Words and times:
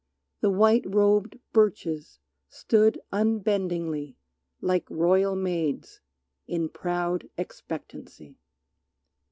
The 0.39 0.49
white 0.49 0.83
robed 0.87 1.37
birches 1.53 2.17
stood 2.49 2.99
unbendingly 3.11 4.17
Like 4.59 4.89
royal 4.89 5.35
maids, 5.35 6.01
in 6.47 6.69
proud 6.69 7.29
expectancy. 7.37 8.39